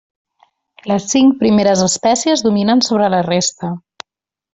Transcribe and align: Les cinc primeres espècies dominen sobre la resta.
Les 0.91 1.03
cinc 1.11 1.35
primeres 1.43 1.83
espècies 1.89 2.43
dominen 2.47 2.81
sobre 2.87 3.11
la 3.17 3.21
resta. 3.29 3.71